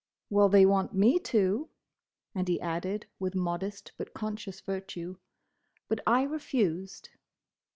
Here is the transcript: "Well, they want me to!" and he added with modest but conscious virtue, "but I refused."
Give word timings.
"Well, 0.31 0.49
they 0.49 0.65
want 0.65 0.95
me 0.95 1.19
to!" 1.19 1.69
and 2.33 2.47
he 2.47 2.59
added 2.59 3.05
with 3.19 3.35
modest 3.35 3.91
but 3.99 4.15
conscious 4.15 4.59
virtue, 4.59 5.17
"but 5.89 5.99
I 6.07 6.23
refused." 6.23 7.09